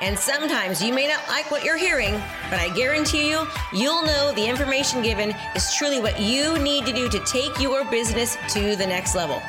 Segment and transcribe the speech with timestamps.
[0.00, 2.12] And sometimes you may not like what you're hearing,
[2.50, 6.92] but I guarantee you, you'll know the information given is truly what you need to
[6.92, 9.40] do to take your business to the next level.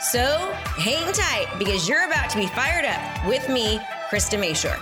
[0.00, 4.80] So hang tight because you're about to be fired up with me, Krista Mashore.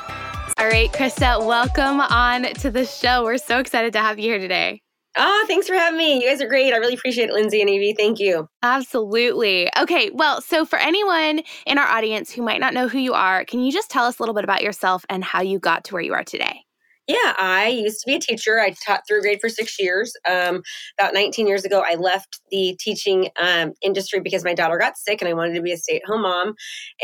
[0.59, 3.25] All right, Krista, welcome on to the show.
[3.25, 4.84] We're so excited to have you here today.
[5.17, 6.23] Oh, thanks for having me.
[6.23, 6.73] You guys are great.
[6.73, 7.95] I really appreciate it, Lindsay and Evie.
[7.97, 8.49] Thank you.
[8.63, 9.71] Absolutely.
[9.79, 13.45] Okay, well, so for anyone in our audience who might not know who you are,
[13.45, 15.95] can you just tell us a little bit about yourself and how you got to
[15.95, 16.64] where you are today?
[17.07, 18.59] Yeah, I used to be a teacher.
[18.59, 20.15] I taught third grade for six years.
[20.29, 20.63] Um,
[20.99, 25.21] about 19 years ago, I left the teaching um, industry because my daughter got sick
[25.21, 26.55] and I wanted to be a stay at home mom.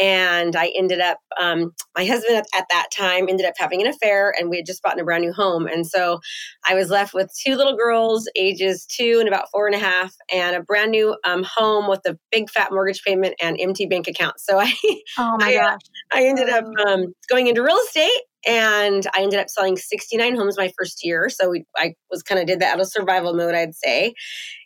[0.01, 3.89] And I ended up, um, my husband at, at, that time ended up having an
[3.89, 5.67] affair and we had just bought a brand new home.
[5.67, 6.21] And so
[6.67, 10.15] I was left with two little girls, ages two and about four and a half,
[10.33, 14.09] and a brand new um, home with a big fat mortgage payment and empty bank
[14.09, 14.41] account.
[14.41, 14.73] So I,
[15.19, 15.81] oh my I, gosh.
[16.13, 20.57] I ended up um, going into real estate and I ended up selling 69 homes
[20.57, 21.29] my first year.
[21.29, 24.15] So we, I was kind of did that out of survival mode, I'd say.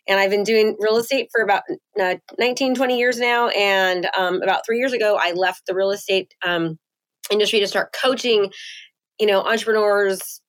[0.07, 1.63] And I've been doing real estate for about
[1.99, 3.49] uh, 19, 20 years now.
[3.49, 6.77] And um, about three years ago, I left the real estate um,
[7.29, 8.51] industry to start coaching,
[9.19, 10.41] you know, entrepreneurs,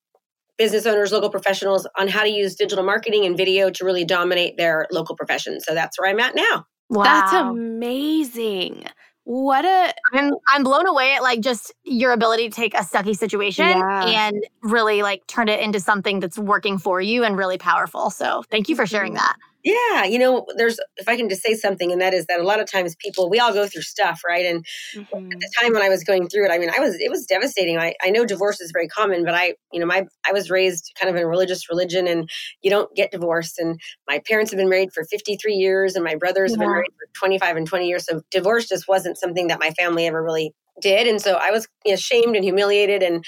[0.58, 4.56] business owners, local professionals on how to use digital marketing and video to really dominate
[4.56, 5.60] their local profession.
[5.60, 6.64] So that's where I'm at now.
[6.88, 7.04] Wow.
[7.04, 8.84] That's amazing.
[9.28, 13.16] What a I'm I'm blown away at like just your ability to take a sucky
[13.16, 14.04] situation yeah.
[14.06, 18.10] and really like turn it into something that's working for you and really powerful.
[18.10, 19.24] So thank you for sharing mm-hmm.
[19.24, 19.36] that.
[19.66, 22.44] Yeah, you know, there's if I can just say something, and that is that a
[22.44, 24.46] lot of times people we all go through stuff, right?
[24.46, 25.32] And mm-hmm.
[25.32, 27.26] at the time when I was going through it, I mean, I was it was
[27.26, 27.76] devastating.
[27.76, 30.92] I, I know divorce is very common, but I, you know, my I was raised
[30.96, 32.30] kind of in a religious religion, and
[32.62, 33.58] you don't get divorced.
[33.58, 36.58] And my parents have been married for 53 years, and my brothers yeah.
[36.58, 38.06] have been married for 25 and 20 years.
[38.06, 41.66] So divorce just wasn't something that my family ever really did and so i was
[41.84, 43.24] you know, shamed and humiliated and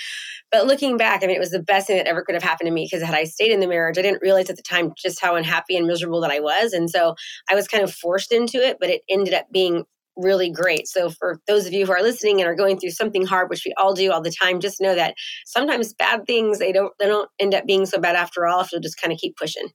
[0.50, 2.66] but looking back i mean it was the best thing that ever could have happened
[2.66, 4.92] to me because had i stayed in the marriage i didn't realize at the time
[4.96, 7.14] just how unhappy and miserable that i was and so
[7.50, 9.84] i was kind of forced into it but it ended up being
[10.18, 10.86] really great.
[10.88, 13.62] So for those of you who are listening and are going through something hard which
[13.64, 15.14] we all do all the time just know that
[15.46, 18.72] sometimes bad things they don't they don't end up being so bad after all if
[18.72, 19.68] you'll just kind of keep pushing.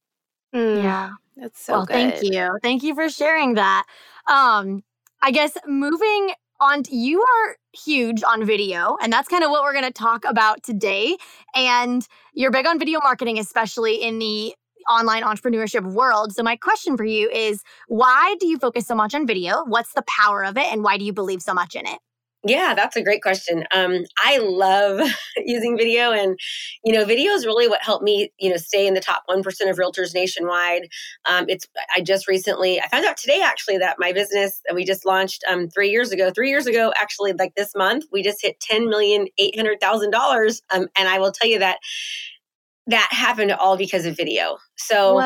[0.54, 0.84] Mm.
[0.84, 1.12] yeah.
[1.36, 1.94] That's so well good.
[1.94, 2.60] thank you.
[2.62, 3.86] Thank you for sharing that.
[4.28, 4.84] Um
[5.22, 9.74] I guess moving on you are huge on video and that's kind of what we're
[9.74, 11.18] going to talk about today.
[11.56, 14.54] And you're big on video marketing especially in the
[14.90, 16.34] online entrepreneurship world.
[16.34, 19.64] So my question for you is why do you focus so much on video?
[19.66, 22.00] What's the power of it and why do you believe so much in it
[22.46, 23.66] yeah, that's a great question.
[23.72, 25.00] Um, I love
[25.38, 26.38] using video, and
[26.84, 29.44] you know, video is really what helped me, you know, stay in the top one
[29.44, 30.84] percent of realtors nationwide.
[31.26, 34.84] Um, it's I just recently I found out today actually that my business that we
[34.84, 38.42] just launched um, three years ago, three years ago actually, like this month, we just
[38.42, 41.78] hit ten million eight hundred thousand dollars, um, and I will tell you that
[42.88, 44.58] that happened all because of video.
[44.76, 45.18] So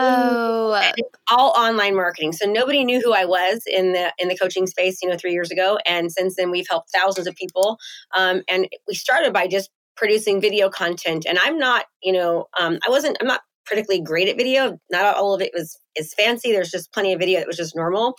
[1.29, 2.31] all online marketing.
[2.31, 5.34] So nobody knew who I was in the in the coaching space, you know, three
[5.34, 5.78] years ago.
[5.85, 7.78] And since then, we've helped thousands of people.
[8.16, 11.25] Um, and we started by just producing video content.
[11.28, 13.18] And I'm not, you know, um, I wasn't.
[13.19, 14.78] I'm not particularly great at video.
[14.89, 16.51] Not all of it was is fancy.
[16.51, 18.13] There's just plenty of video that was just normal.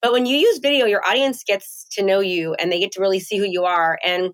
[0.00, 3.00] But when you use video, your audience gets to know you and they get to
[3.00, 3.98] really see who you are.
[4.04, 4.30] And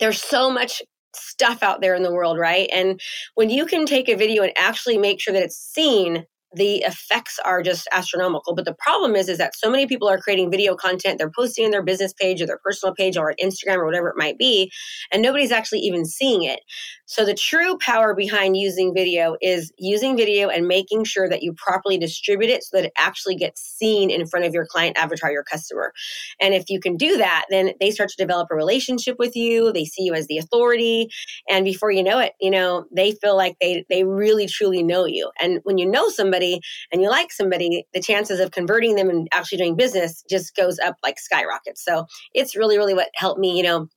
[0.00, 0.82] there's so much
[1.14, 2.68] stuff out there in the world, right?
[2.72, 3.00] And
[3.34, 7.38] when you can take a video and actually make sure that it's seen the effects
[7.44, 8.54] are just astronomical.
[8.54, 11.18] But the problem is, is that so many people are creating video content.
[11.18, 14.08] They're posting on their business page or their personal page or on Instagram or whatever
[14.08, 14.70] it might be,
[15.10, 16.60] and nobody's actually even seeing it.
[17.06, 21.54] So the true power behind using video is using video and making sure that you
[21.54, 25.30] properly distribute it so that it actually gets seen in front of your client avatar,
[25.30, 25.92] your customer.
[26.40, 29.72] And if you can do that, then they start to develop a relationship with you.
[29.72, 31.08] They see you as the authority,
[31.48, 35.04] and before you know it, you know they feel like they they really truly know
[35.04, 35.30] you.
[35.40, 36.60] And when you know somebody somebody
[36.90, 40.78] and you like somebody, the chances of converting them and actually doing business just goes
[40.78, 41.84] up like skyrockets.
[41.84, 43.88] So it's really, really what helped me, you know,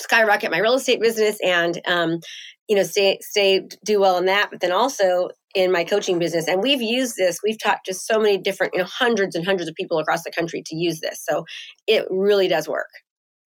[0.00, 2.18] skyrocket my real estate business and um,
[2.68, 6.48] you know stay stay do well in that but then also in my coaching business.
[6.48, 9.68] And we've used this we've taught just so many different you know hundreds and hundreds
[9.68, 11.22] of people across the country to use this.
[11.24, 11.44] So
[11.86, 12.90] it really does work.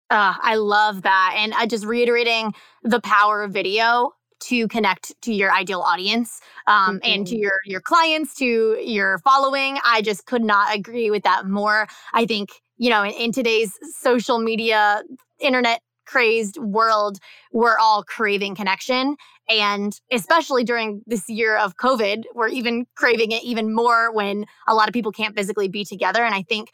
[0.09, 1.35] Uh, i love that.
[1.37, 2.53] And i just reiterating
[2.83, 4.11] the power of video
[4.41, 7.11] to connect to your ideal audience um, mm-hmm.
[7.11, 9.77] and to your your clients, to your following.
[9.85, 11.87] I just could not agree with that more.
[12.13, 15.03] I think you know in, in today's social media,
[15.39, 17.17] internet crazed world,
[17.51, 19.15] we're all craving connection.
[19.49, 24.73] And especially during this year of COVID, we're even craving it even more when a
[24.73, 26.23] lot of people can't physically be together.
[26.23, 26.69] And I think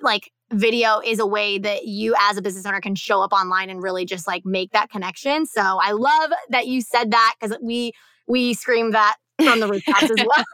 [0.00, 3.70] like video is a way that you as a business owner can show up online
[3.70, 5.46] and really just like make that connection.
[5.46, 7.92] So I love that you said that because we
[8.26, 10.44] we scream that from the rooftops as well.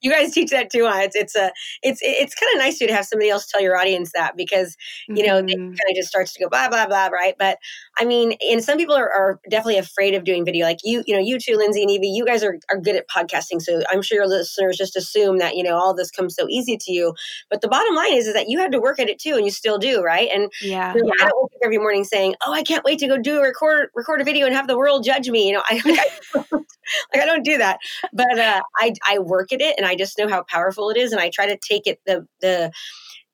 [0.00, 0.86] You guys teach that too.
[0.86, 1.02] Huh?
[1.02, 1.52] It's it's a
[1.82, 4.76] it's it's kind of nice to have somebody else tell your audience that because
[5.08, 5.48] you know mm-hmm.
[5.48, 7.34] it kind of just starts to go blah blah blah right.
[7.38, 7.58] But
[7.98, 10.64] I mean, and some people are, are, definitely afraid of doing video.
[10.64, 13.08] Like you, you know, you two, Lindsay and Evie, you guys are are good at
[13.08, 16.46] podcasting, so I'm sure your listeners just assume that you know all this comes so
[16.48, 17.14] easy to you.
[17.50, 19.44] But the bottom line is is that you had to work at it too, and
[19.44, 20.28] you still do, right?
[20.32, 21.24] And yeah, you know, yeah.
[21.24, 23.42] I don't wake up every morning saying, "Oh, I can't wait to go do a
[23.42, 26.61] record record a video and have the world judge me." You know, I like I,
[27.14, 27.78] like I don't do that,
[28.12, 31.12] but uh, I I work at it, and I just know how powerful it is
[31.12, 32.72] and i try to take it the the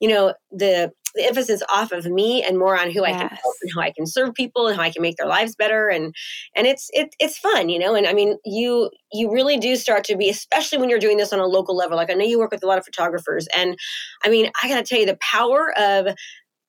[0.00, 3.14] you know the the emphasis off of me and more on who yes.
[3.14, 5.26] I can help and how I can serve people and how I can make their
[5.26, 6.14] lives better and
[6.54, 7.94] and it's it, it's fun you know?
[7.94, 11.32] And I mean you you really do start to be especially when you're doing this
[11.32, 11.96] on a local level.
[11.96, 13.76] Like I know you work with a lot of photographers and
[14.22, 16.14] I mean I got to tell you the power of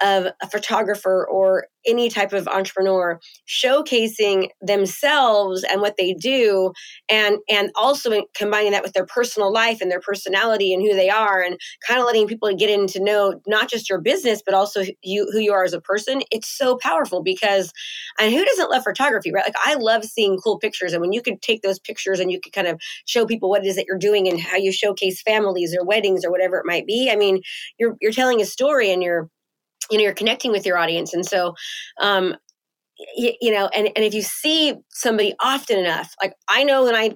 [0.02, 6.72] of a photographer or any type of entrepreneur showcasing themselves and what they do
[7.10, 11.10] and and also combining that with their personal life and their personality and who they
[11.10, 11.58] are and
[11.88, 15.28] kind of letting people get in to know not just your business but also you
[15.32, 17.72] who you are as a person it's so powerful because
[18.20, 19.46] and who doesn't love photography right?
[19.46, 22.40] Like i love seeing cool pictures and when you could take those pictures and you
[22.42, 25.22] could kind of show people what it is that you're doing and how you showcase
[25.22, 27.42] families or weddings or whatever it might be i mean
[27.80, 29.30] you're you're telling a story and you're
[29.90, 31.14] you know you're connecting with your audience.
[31.14, 31.56] And so
[32.00, 32.36] um
[33.16, 36.96] you, you know and and if you see somebody often enough like i know when
[36.96, 37.12] i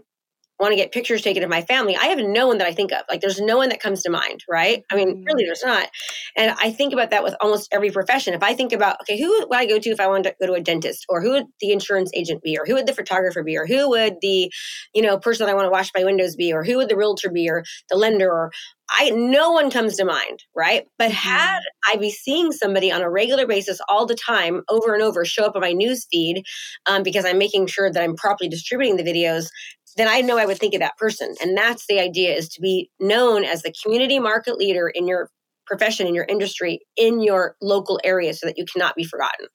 [0.59, 2.91] want to get pictures taken of my family, I have no one that I think
[2.91, 3.01] of.
[3.09, 4.83] Like there's no one that comes to mind, right?
[4.91, 5.47] I mean, really, mm-hmm.
[5.47, 5.89] there's not.
[6.38, 8.33] And I think about that with almost every profession.
[8.33, 10.47] If I think about, okay, who would I go to if I wanted to go
[10.47, 13.44] to a dentist, or who would the insurance agent be, or who would the photographer
[13.44, 14.51] be, or who would the,
[14.94, 16.97] you know, person that I want to wash my windows be, or who would the
[16.97, 18.51] realtor be, or the lender, or
[18.89, 20.85] I no one comes to mind, right?
[20.97, 21.61] But had
[21.91, 25.45] I be seeing somebody on a regular basis all the time, over and over, show
[25.45, 26.44] up on my news feed
[26.85, 29.47] um, because I'm making sure that I'm properly distributing the videos,
[29.95, 31.36] then I know I would think of that person.
[31.42, 35.30] And that's the idea is to be known as the community market leader in your
[35.66, 39.48] profession, in your industry, in your local area so that you cannot be forgotten.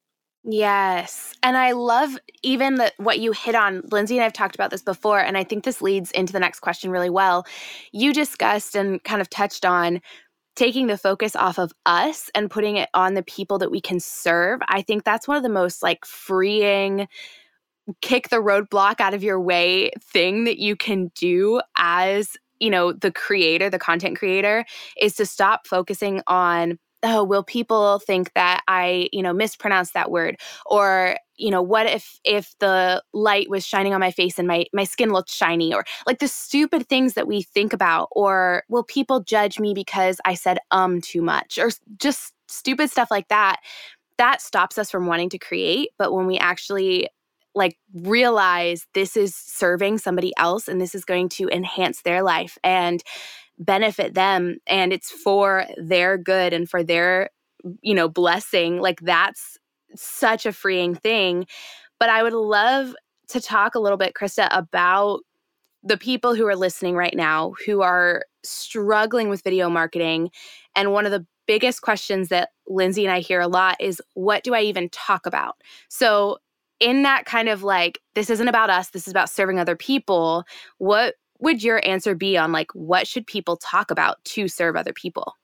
[0.44, 1.34] Yes.
[1.42, 3.82] And I love even the, what you hit on.
[3.90, 6.60] Lindsay and I've talked about this before, and I think this leads into the next
[6.60, 7.44] question really well.
[7.92, 10.00] You discussed and kind of touched on
[10.56, 14.00] taking the focus off of us and putting it on the people that we can
[14.00, 14.60] serve.
[14.68, 17.08] I think that's one of the most like freeing
[18.00, 22.92] kick the roadblock out of your way thing that you can do as you know
[22.92, 24.64] the creator the content creator
[25.00, 30.10] is to stop focusing on oh will people think that i you know mispronounced that
[30.10, 30.36] word?
[30.66, 34.66] Or you know what if if the light was shining on my face and my
[34.72, 35.72] my skin looked shiny?
[35.72, 38.08] Or like the stupid things that we think about.
[38.12, 41.58] Or will people judge me because i said um too much?
[41.58, 43.60] Or just stupid stuff like that.
[44.18, 45.90] That stops us from wanting to create.
[45.98, 47.08] But when we actually
[47.54, 52.58] like realize this is serving somebody else and this is going to enhance their life
[52.62, 53.02] and
[53.58, 57.30] benefit them and it's for their good and for their
[57.82, 59.58] you know blessing like that's
[59.96, 61.46] such a freeing thing.
[61.98, 62.94] But i would love
[63.28, 65.20] to talk a little bit krista about
[65.82, 70.30] the people who are listening right now who are struggling with video marketing
[70.76, 74.44] and one of the biggest questions that lindsay and i hear a lot is what
[74.44, 75.56] do i even talk about?
[75.88, 76.38] So
[76.80, 80.44] in that kind of like, this isn't about us, this is about serving other people,
[80.78, 84.92] what would your answer be on like, what should people talk about to serve other
[84.92, 85.34] people?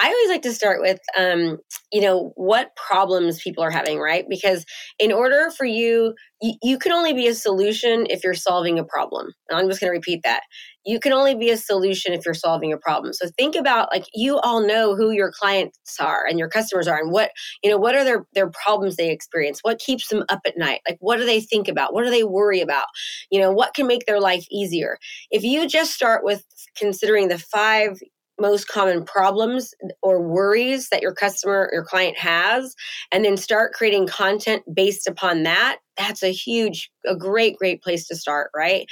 [0.00, 1.58] I always like to start with, um,
[1.92, 4.24] you know, what problems people are having, right?
[4.28, 4.64] Because
[4.98, 8.84] in order for you, you, you can only be a solution if you're solving a
[8.84, 9.30] problem.
[9.48, 10.40] And I'm just going to repeat that.
[10.86, 13.12] You can only be a solution if you're solving a problem.
[13.12, 16.98] So think about like you all know who your clients are and your customers are,
[16.98, 17.30] and what
[17.62, 19.60] you know, what are their their problems they experience?
[19.60, 20.80] What keeps them up at night?
[20.88, 21.92] Like what do they think about?
[21.92, 22.86] What do they worry about?
[23.30, 24.96] You know, what can make their life easier?
[25.30, 26.42] If you just start with
[26.78, 28.00] considering the five
[28.40, 32.74] most common problems or worries that your customer your client has
[33.12, 38.06] and then start creating content based upon that that's a huge a great great place
[38.06, 38.86] to start right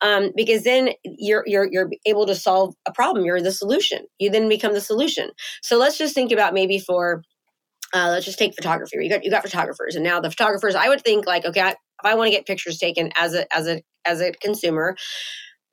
[0.00, 4.30] um, because then you're you're you're able to solve a problem you're the solution you
[4.30, 5.30] then become the solution
[5.62, 7.22] so let's just think about maybe for
[7.94, 8.96] uh, let's just take photography.
[9.00, 10.74] You got you got photographers, and now the photographers.
[10.74, 13.54] I would think like, okay, I, if I want to get pictures taken as a
[13.54, 14.96] as a as a consumer,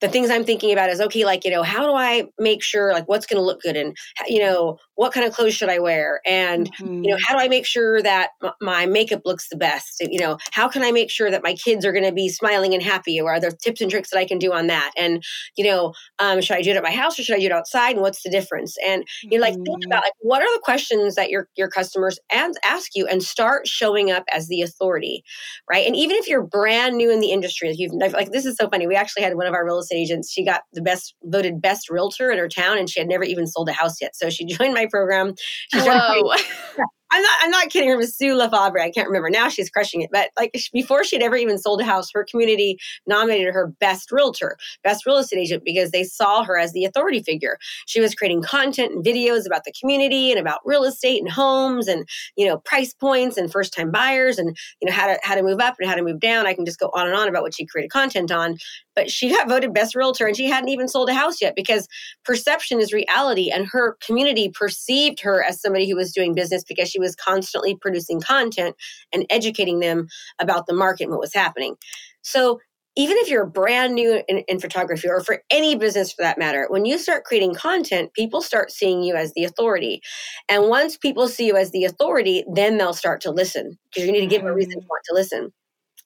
[0.01, 2.93] the things I'm thinking about is okay, like, you know, how do I make sure
[2.93, 3.95] like what's going to look good and,
[4.27, 6.21] you know, what kind of clothes should I wear?
[6.25, 7.03] And, mm-hmm.
[7.03, 7.23] you know, mm-hmm.
[7.25, 10.01] how do I make sure that m- my makeup looks the best?
[10.01, 12.73] You know, how can I make sure that my kids are going to be smiling
[12.73, 13.19] and happy?
[13.19, 14.91] Or are there tips and tricks that I can do on that?
[14.97, 15.23] And,
[15.57, 17.51] you know, um, should I do it at my house or should I do it
[17.51, 17.91] outside?
[17.91, 18.75] And what's the difference?
[18.85, 19.91] And, you know, like think mm-hmm.
[19.91, 23.67] about like, what are the questions that your, your customers and ask you and start
[23.67, 25.23] showing up as the authority,
[25.69, 25.85] right?
[25.85, 28.69] And even if you're brand new in the industry, like you've like, this is so
[28.69, 28.87] funny.
[28.87, 31.89] We actually had one of our real estate agents, she got the best voted best
[31.89, 34.15] realtor in her town and she had never even sold a house yet.
[34.15, 35.33] So she joined my program.
[35.73, 36.33] Whoa.
[37.11, 37.37] I'm not.
[37.41, 37.89] I'm not kidding.
[37.89, 38.79] Her was Sue Lefebvre.
[38.79, 39.49] I can't remember now.
[39.49, 40.09] She's crushing it.
[40.11, 44.57] But like before she'd ever even sold a house, her community nominated her best realtor,
[44.83, 47.57] best real estate agent because they saw her as the authority figure.
[47.87, 51.87] She was creating content and videos about the community and about real estate and homes
[51.87, 55.33] and you know price points and first time buyers and you know how to how
[55.33, 56.45] to move up and how to move down.
[56.45, 58.57] I can just go on and on about what she created content on.
[58.95, 61.87] But she got voted best realtor and she hadn't even sold a house yet because
[62.25, 66.89] perception is reality and her community perceived her as somebody who was doing business because
[66.89, 68.75] she was constantly producing content
[69.13, 70.07] and educating them
[70.39, 71.75] about the market and what was happening.
[72.21, 72.59] So
[72.95, 76.65] even if you're brand new in, in, photography or for any business for that matter,
[76.69, 80.01] when you start creating content, people start seeing you as the authority.
[80.49, 84.11] And once people see you as the authority, then they'll start to listen because you
[84.11, 84.87] need to give them a reason to mm-hmm.
[84.87, 85.53] want to listen.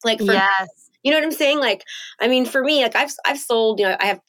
[0.03, 0.67] Like for yes.
[1.01, 1.59] you know what I'm saying?
[1.59, 1.83] Like,
[2.19, 4.19] I mean, for me, like I've I've sold, you know, I have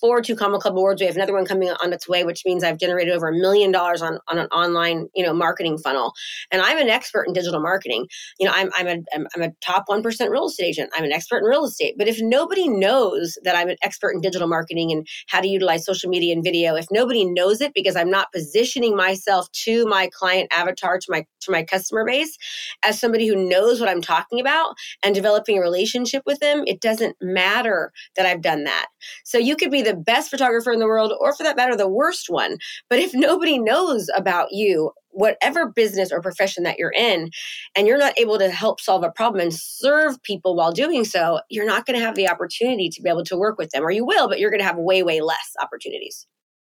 [0.00, 1.00] four two comma club awards.
[1.00, 3.70] We have another one coming on its way which means i've generated over a million
[3.70, 6.12] dollars on, on an online you know marketing funnel.
[6.50, 8.06] And i'm an expert in digital marketing.
[8.38, 8.98] You know i'm, I'm, a,
[9.34, 10.90] I'm a top 1% real estate agent.
[10.94, 11.94] I'm an expert in real estate.
[11.98, 15.84] But if nobody knows that i'm an expert in digital marketing and how to utilize
[15.84, 20.08] social media and video if nobody knows it because i'm not positioning myself to my
[20.12, 22.36] client avatar to my to my customer base
[22.84, 26.80] as somebody who knows what i'm talking about and developing a relationship with them it
[26.80, 28.86] doesn't matter that i've done that
[29.24, 31.88] so you could be the best photographer in the world, or for that matter, the
[31.88, 32.58] worst one.
[32.88, 37.30] But if nobody knows about you, whatever business or profession that you're in,
[37.76, 41.40] and you're not able to help solve a problem and serve people while doing so,
[41.50, 43.90] you're not going to have the opportunity to be able to work with them, or
[43.90, 46.26] you will, but you're going to have way, way less opportunities.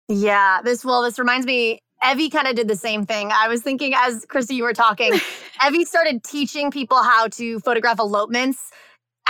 [0.08, 1.80] Yeah, this well, this reminds me.
[2.02, 3.30] Evie kind of did the same thing.
[3.30, 5.12] I was thinking as Christy, you were talking,
[5.66, 8.58] Evie started teaching people how to photograph elopements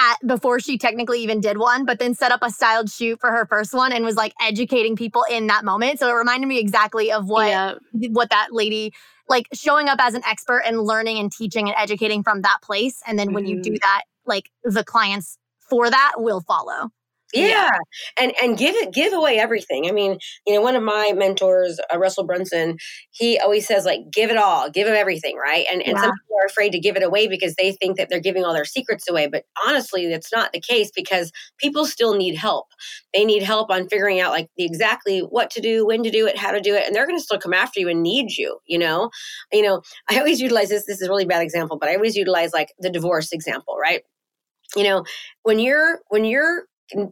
[0.01, 3.31] at before she technically even did one, but then set up a styled shoot for
[3.31, 5.99] her first one and was like educating people in that moment.
[5.99, 7.75] So it reminded me exactly of what yeah.
[8.11, 8.93] what that lady
[9.29, 13.01] like showing up as an expert and learning and teaching and educating from that place.
[13.07, 13.35] And then mm-hmm.
[13.37, 13.77] when you do mm-hmm.
[13.83, 16.91] that, like the clients for that will follow.
[17.33, 17.47] Yeah.
[17.47, 17.71] yeah.
[18.19, 19.89] And and give it give away everything.
[19.89, 22.77] I mean, you know, one of my mentors, uh, Russell Brunson,
[23.11, 25.65] he always says like give it all, give them everything, right?
[25.71, 26.03] And and yeah.
[26.03, 28.53] some people are afraid to give it away because they think that they're giving all
[28.53, 32.67] their secrets away, but honestly, that's not the case because people still need help.
[33.15, 36.27] They need help on figuring out like the exactly what to do, when to do
[36.27, 38.33] it, how to do it, and they're going to still come after you and need
[38.33, 39.11] you, you know?
[39.53, 42.17] You know, I always utilize this this is a really bad example, but I always
[42.17, 44.03] utilize like the divorce example, right?
[44.77, 45.05] you know
[45.43, 46.65] when you're when you're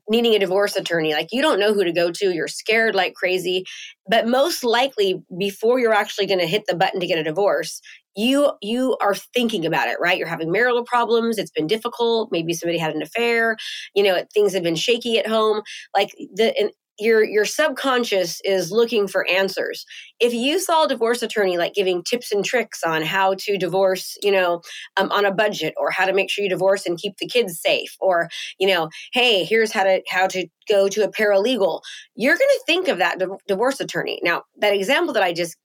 [0.08, 3.14] needing a divorce attorney like you don't know who to go to you're scared like
[3.14, 3.64] crazy
[4.08, 7.80] but most likely before you're actually going to hit the button to get a divorce
[8.16, 10.18] you you are thinking about it right?
[10.18, 13.56] You're having marital problems it's been difficult maybe somebody had an affair
[13.94, 15.62] you know things have been shaky at home
[15.94, 19.84] like the your your subconscious is looking for answers.
[20.20, 24.16] If you saw a divorce attorney like giving tips and tricks on how to divorce
[24.22, 24.62] you know
[24.96, 27.60] um, on a budget or how to make sure you divorce and keep the kids
[27.60, 28.28] safe or
[28.58, 31.80] you know hey here's how to how to go to a paralegal
[32.14, 34.20] you're going to think of that divorce attorney.
[34.22, 35.56] Now that example that i just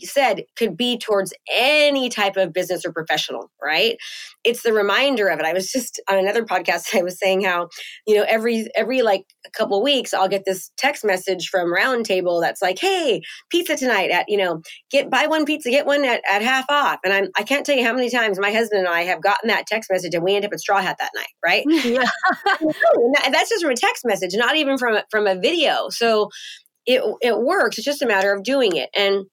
[0.00, 3.96] said could be towards any type of business or professional, right?
[4.42, 5.46] It's the reminder of it.
[5.46, 7.68] I was just on another podcast I was saying how,
[8.06, 12.40] you know, every every like a couple weeks I'll get this text message from Roundtable
[12.40, 16.22] that's like, "Hey, pizza tonight at, you know, get buy one pizza, get one at,
[16.28, 18.88] at half off." And I'm I can't tell you how many times my husband and
[18.88, 21.26] I have gotten that text message and we end up at Straw Hat that night,
[21.44, 21.64] right?
[21.84, 22.08] Yeah.
[22.60, 25.90] and that's just from a text message, not even from a, from a video.
[25.90, 26.30] So
[26.86, 27.78] it it works.
[27.78, 28.90] It's just a matter of doing it.
[28.94, 29.26] And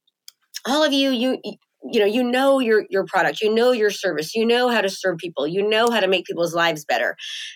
[0.65, 1.37] all of you you
[1.83, 4.89] you know you know your your product you know your service you know how to
[4.89, 7.15] serve people you know how to make people's lives better.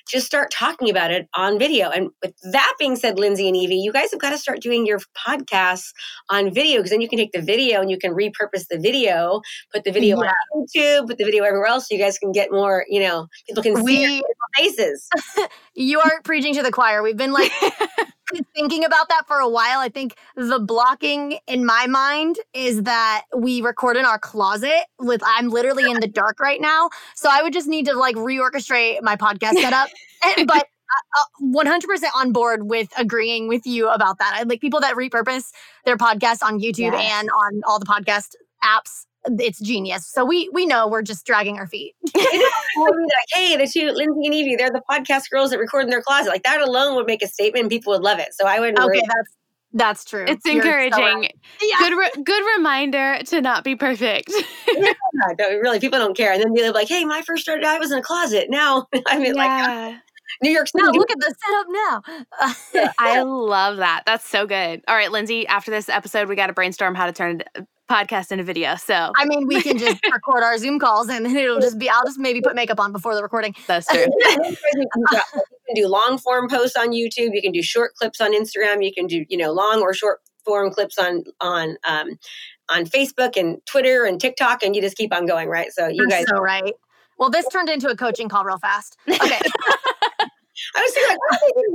[0.10, 1.90] Just start talking about it on video.
[1.90, 4.86] And with that being said lindsay and evie you guys have got to start doing
[4.86, 5.92] your podcasts
[6.30, 9.42] on video because then you can take the video and you can repurpose the video
[9.72, 10.30] put the video yeah.
[10.30, 13.28] on youtube put the video everywhere else so you guys can get more you know
[13.48, 14.24] people can we, see your
[14.56, 15.10] faces.
[15.78, 17.04] You are preaching to the choir.
[17.04, 17.52] We've been like
[18.36, 19.80] been thinking about that for a while.
[19.80, 25.22] I think the blocking in my mind is that we record in our closet with
[25.26, 26.90] I'm literally in the dark right now.
[27.16, 29.90] So I would just need to like reorchestrate my podcast setup.
[30.48, 30.68] but
[31.18, 34.34] uh, 100% uh, on board with agreeing with you about that.
[34.36, 35.52] I like people that repurpose
[35.86, 37.12] their podcast on YouTube yes.
[37.20, 39.06] and on all the podcast apps
[39.40, 40.08] it's genius.
[40.08, 41.96] So we we know we're just dragging our feet.
[42.16, 46.30] hey, the two Lindsay and Evie, they're the podcast girls that record in their closet.
[46.30, 48.34] Like that alone would make a statement, and people would love it.
[48.34, 48.78] So I would.
[48.78, 49.36] Okay, that's
[49.74, 50.26] that's true.
[50.26, 50.94] It's You're encouraging.
[50.94, 51.36] So right.
[51.62, 51.78] yeah.
[51.80, 54.32] Good re- good reminder to not be perfect.
[54.68, 54.94] yeah,
[55.40, 56.32] really, people don't care.
[56.32, 58.48] And then they're like, "Hey, when I first started, I was in a closet.
[58.50, 59.90] Now, I mean, yeah.
[59.92, 60.02] like."
[60.44, 60.84] New York City.
[60.84, 62.92] No, look at the setup now.
[63.00, 64.04] I love that.
[64.06, 64.82] That's so good.
[64.86, 67.44] All right, Lindsay, after this episode, we got to brainstorm how to turn
[67.90, 68.76] podcast and a video.
[68.76, 71.90] So I mean, we can just record our Zoom calls and then it'll just be.
[71.90, 73.56] I'll just maybe put makeup on before the recording.
[73.68, 74.06] That's true.
[74.20, 74.58] you
[75.68, 77.32] can do long form posts on YouTube.
[77.34, 78.84] You can do short clips on Instagram.
[78.84, 82.18] You can do you know long or short form clips on on um,
[82.70, 85.72] on Facebook and Twitter and TikTok, and you just keep on going, right?
[85.72, 86.74] So you You're guys, so right.
[87.18, 88.98] Well, this turned into a coaching call real fast.
[89.08, 89.40] Okay.
[90.76, 91.18] I was thinking,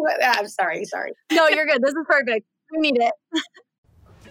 [0.02, 1.12] like, I'm sorry, sorry.
[1.32, 1.82] No, you're good.
[1.82, 2.46] This is perfect.
[2.72, 3.12] We need it.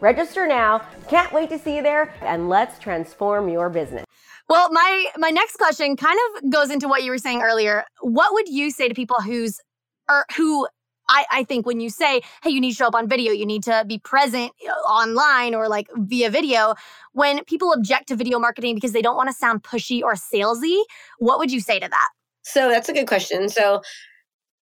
[0.00, 0.82] Register now.
[1.08, 4.04] Can't wait to see you there and let's transform your business.
[4.48, 7.84] Well, my my next question kind of goes into what you were saying earlier.
[8.00, 9.60] What would you say to people who's
[10.08, 10.68] or who
[11.08, 13.46] I, I think when you say, hey, you need to show up on video, you
[13.46, 16.74] need to be present uh, online or like via video,
[17.12, 20.80] when people object to video marketing because they don't want to sound pushy or salesy,
[21.18, 22.08] what would you say to that?
[22.42, 23.48] So that's a good question.
[23.48, 23.82] So,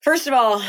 [0.03, 0.63] first of all,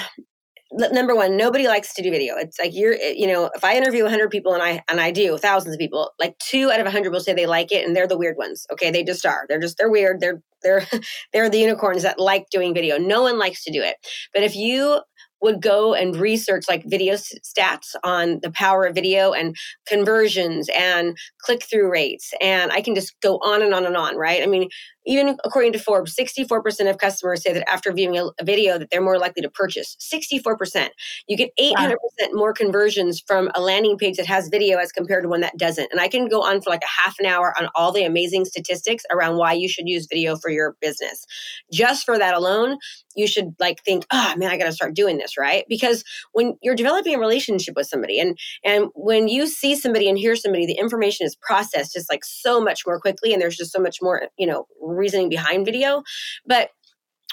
[0.76, 2.36] number one nobody likes to do video.
[2.38, 5.12] It's like you're eh, you know if i interview 100 people and i and i
[5.12, 7.96] do thousands of people like two out of 100 will say they like it and
[7.96, 8.66] they're the weird ones.
[8.72, 9.46] Okay they just are.
[9.48, 10.20] They're just they're weird.
[10.20, 10.86] They're they're
[11.34, 12.98] they're the unicorns that like doing video.
[12.98, 13.98] No one likes to do it.
[14.34, 15.02] But if you
[15.46, 19.56] would go and research like video stats on the power of video and
[19.88, 24.18] conversions and click through rates and i can just go on and on and on
[24.18, 24.68] right i mean
[25.06, 29.02] even according to Forbes, 64% of customers say that after viewing a, video that they're
[29.02, 29.96] more likely to purchase.
[30.02, 30.90] 64%.
[31.28, 31.96] You get 800% wow.
[32.34, 35.92] more conversions from a landing page that has video as compared to one that doesn't.
[35.92, 38.46] And I can go on for like a half an hour on all the amazing
[38.46, 41.26] statistics around why you should use video for your business.
[41.72, 42.78] Just for that alone,
[43.16, 45.66] you should like think, oh man, I got to start doing this, right?
[45.68, 50.18] Because when you're developing a relationship with somebody and and when you see somebody and
[50.18, 53.72] hear somebody, the information is processed just like so much more quickly and there's just
[53.72, 56.04] so much more, you know, reasoning behind video.
[56.46, 56.70] But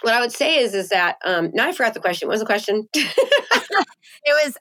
[0.02, 2.28] what I would say is is that um now I forgot the question.
[2.28, 2.88] What was the question?
[2.94, 4.56] it was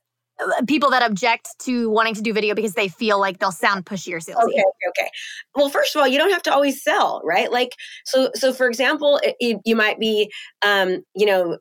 [0.68, 4.14] people that object to wanting to do video because they feel like they'll sound pushy
[4.14, 4.44] or salesy.
[4.44, 5.10] Okay, okay.
[5.56, 7.52] Well, first of all, you don't have to always sell, right?
[7.52, 7.76] Like,
[8.06, 10.32] so, so for example, it, you might be,
[10.64, 11.58] um, you know,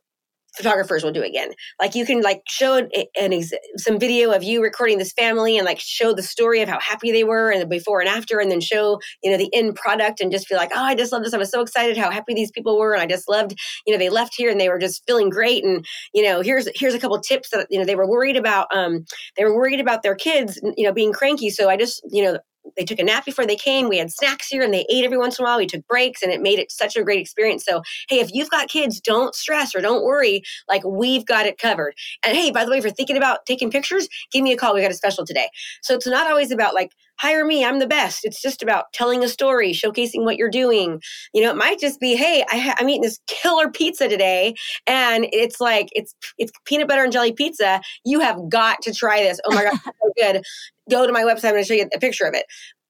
[0.56, 1.50] photographers will do again.
[1.80, 5.64] Like you can like show an, ex- some video of you recording this family and
[5.64, 8.50] like show the story of how happy they were and the before and after, and
[8.50, 11.22] then show you know the end product and just feel like oh I just love
[11.22, 11.34] this.
[11.34, 13.98] I was so excited how happy these people were, and I just loved you know
[13.98, 15.64] they left here and they were just feeling great.
[15.64, 15.84] And
[16.14, 18.66] you know here's here's a couple tips that you know they were worried about.
[18.74, 19.04] Um,
[19.36, 22.38] they were worried about their kids you know being cranky, so I just you know
[22.76, 23.88] they took a nap before they came.
[23.88, 25.58] We had snacks here and they ate every once in a while.
[25.58, 27.64] We took breaks and it made it such a great experience.
[27.64, 30.42] So, hey, if you've got kids, don't stress or don't worry.
[30.68, 31.94] Like, we've got it covered.
[32.24, 34.74] And hey, by the way, if you're thinking about taking pictures, give me a call.
[34.74, 35.48] We got a special today.
[35.82, 38.24] So, it's not always about like, hire me, I'm the best.
[38.24, 41.00] It's just about telling a story, showcasing what you're doing.
[41.34, 44.54] You know, it might just be, hey, I ha- I'm eating this killer pizza today,
[44.86, 47.80] and it's like it's it's peanut butter and jelly pizza.
[48.04, 49.40] You have got to try this.
[49.44, 50.42] Oh my god, so good
[50.90, 51.44] go to my website.
[51.44, 52.44] I'm going to show you a picture of it,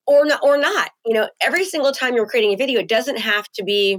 [0.07, 0.91] or not, or not.
[1.05, 3.99] You know, every single time you're creating a video, it doesn't have to be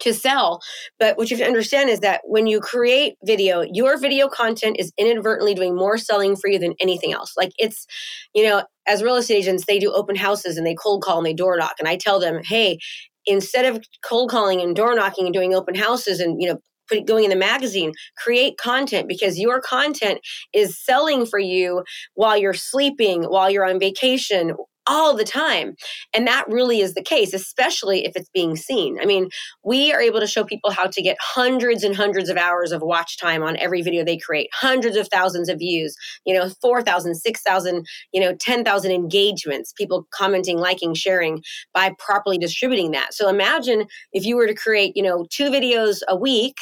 [0.00, 0.60] to sell.
[0.98, 4.76] But what you have to understand is that when you create video, your video content
[4.78, 7.34] is inadvertently doing more selling for you than anything else.
[7.36, 7.86] Like it's,
[8.34, 11.26] you know, as real estate agents, they do open houses and they cold call and
[11.26, 11.74] they door knock.
[11.78, 12.78] And I tell them, hey,
[13.26, 16.58] instead of cold calling and door knocking and doing open houses and you know
[17.06, 20.18] going in the magazine create content because your content
[20.52, 21.84] is selling for you
[22.14, 24.54] while you're sleeping while you're on vacation
[24.90, 25.76] all the time.
[26.12, 28.98] And that really is the case, especially if it's being seen.
[29.00, 29.28] I mean,
[29.64, 32.82] we are able to show people how to get hundreds and hundreds of hours of
[32.82, 35.94] watch time on every video they create, hundreds of thousands of views,
[36.26, 41.40] you know, 4,000, 6,000, you know, 10,000 engagements, people commenting, liking, sharing
[41.72, 43.14] by properly distributing that.
[43.14, 46.56] So imagine if you were to create, you know, two videos a week,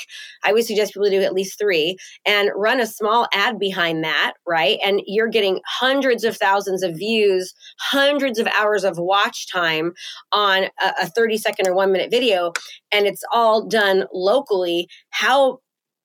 [0.44, 4.34] I would suggest people do at least three and run a small ad behind that,
[4.46, 4.78] right?
[4.84, 9.92] And you're getting hundreds of thousands of views, hundreds of hours of watch time
[10.32, 12.52] on a, a 30 second or one minute video,
[12.92, 14.88] and it's all done locally.
[15.10, 15.60] How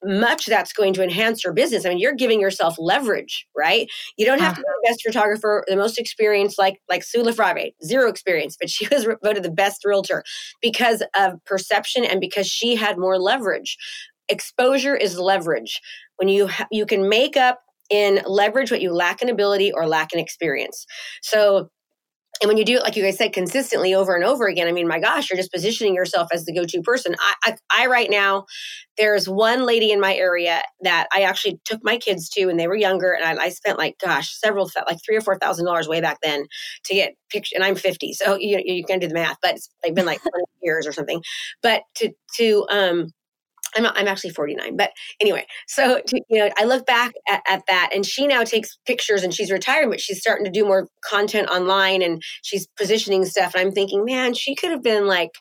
[0.06, 1.86] much that's going to enhance your business.
[1.86, 3.89] I mean, you're giving yourself leverage, right?
[4.17, 4.56] You don't have ah.
[4.56, 8.69] to be the best photographer, the most experienced, like like Sue Lafrave, zero experience, but
[8.69, 10.23] she was voted the best realtor
[10.62, 13.78] because of perception and because she had more leverage.
[14.30, 15.82] Exposure is leverage.
[16.17, 19.88] When you ha- you can make up in leverage what you lack in ability or
[19.88, 20.86] lack in experience.
[21.21, 21.69] So
[22.41, 24.72] and when you do it like you guys said consistently over and over again i
[24.72, 27.15] mean my gosh you're just positioning yourself as the go-to person.
[27.19, 28.46] I i, I right now
[28.98, 32.67] there's one lady in my area that i actually took my kids to and they
[32.67, 35.88] were younger and i, I spent like gosh several like three or four thousand dollars
[35.88, 36.46] way back then
[36.86, 39.69] to get pictures and i'm 50 so you, you can do the math but it's
[39.93, 41.22] been like 20 years or something.
[41.62, 43.08] But to to um
[43.76, 47.64] I'm, I'm actually 49 but anyway so to, you know i look back at, at,
[47.68, 50.88] that and she now takes pictures and she's retired but she's starting to do more
[51.10, 55.32] content online and she's positioning stuff and i'm thinking man she could have been like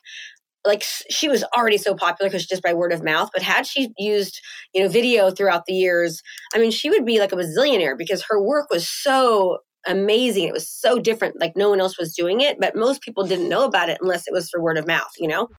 [0.65, 3.89] like she was already so popular because just by word of mouth but had she
[3.97, 4.39] used
[4.73, 6.21] you know video throughout the years
[6.53, 10.47] i mean she would be like a bazillionaire because her work was so amazing.
[10.47, 11.39] It was so different.
[11.39, 14.27] Like no one else was doing it, but most people didn't know about it unless
[14.27, 15.47] it was for word of mouth, you know?